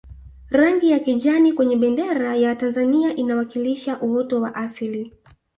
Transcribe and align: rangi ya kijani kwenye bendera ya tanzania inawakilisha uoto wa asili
rangi 0.49 0.89
ya 0.91 0.99
kijani 0.99 1.53
kwenye 1.53 1.75
bendera 1.75 2.35
ya 2.35 2.55
tanzania 2.55 3.15
inawakilisha 3.15 3.99
uoto 4.01 4.41
wa 4.41 4.55
asili 4.55 5.13